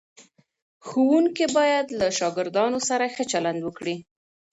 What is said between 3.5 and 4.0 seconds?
وکړي.